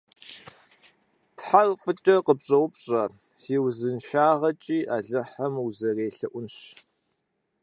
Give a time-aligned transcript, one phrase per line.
[1.37, 3.03] Тхьэр фӀыкӀэ къыпщӀэупщӀэ,–
[3.39, 6.55] си узыншагъэкӀи Алыхьым узэрелъэӀунщ.